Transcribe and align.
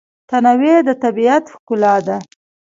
تنوع 0.29 0.77
د 0.87 0.89
طبیعت 1.03 1.43
ښکلا 1.53 1.95
ده. 2.07 2.17